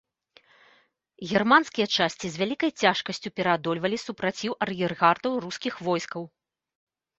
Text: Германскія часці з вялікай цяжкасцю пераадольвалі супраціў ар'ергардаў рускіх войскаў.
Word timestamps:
Германскія 1.31 1.87
часці 1.97 2.25
з 2.37 2.41
вялікай 2.43 2.71
цяжкасцю 2.85 3.29
пераадольвалі 3.41 3.97
супраціў 4.07 4.59
ар'ергардаў 4.69 5.39
рускіх 5.47 5.73
войскаў. 5.93 6.23